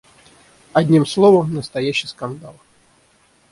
Одним 0.73 1.05
словом, 1.05 1.53
настоящий 1.53 2.07
скандал. 2.07 2.55